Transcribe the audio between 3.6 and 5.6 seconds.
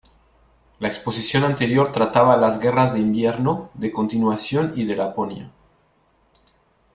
de Continuación y de Laponia.